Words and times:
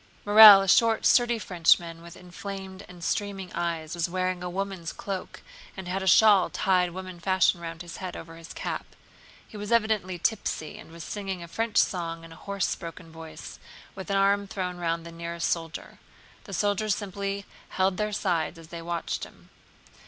Morel, 0.25 0.63
a 0.63 0.67
short 0.67 1.05
sturdy 1.05 1.37
Frenchman 1.37 2.01
with 2.01 2.17
inflamed 2.17 2.83
and 2.87 3.03
streaming 3.03 3.53
eyes, 3.53 3.93
was 3.93 4.09
wearing 4.09 4.41
a 4.41 4.49
woman's 4.49 4.93
cloak 4.93 5.43
and 5.77 5.87
had 5.87 6.01
a 6.01 6.07
shawl 6.07 6.49
tied 6.49 6.89
woman 6.89 7.19
fashion 7.19 7.61
round 7.61 7.83
his 7.83 7.97
head 7.97 8.17
over 8.17 8.35
his 8.35 8.51
cap. 8.51 8.83
He 9.47 9.57
was 9.57 9.71
evidently 9.71 10.17
tipsy, 10.17 10.79
and 10.79 10.91
was 10.91 11.03
singing 11.03 11.43
a 11.43 11.47
French 11.47 11.77
song 11.77 12.23
in 12.23 12.31
a 12.31 12.35
hoarse 12.47 12.73
broken 12.75 13.11
voice, 13.11 13.59
with 13.93 14.09
an 14.09 14.17
arm 14.17 14.47
thrown 14.47 14.77
round 14.77 15.05
the 15.05 15.11
nearest 15.11 15.47
soldier. 15.47 15.99
The 16.45 16.53
soldiers 16.55 16.95
simply 16.95 17.45
held 17.69 17.97
their 17.97 18.11
sides 18.11 18.57
as 18.57 18.69
they 18.69 18.81
watched 18.81 19.23
him. 19.23 19.51